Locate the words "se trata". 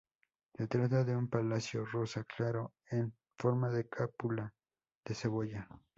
0.57-1.03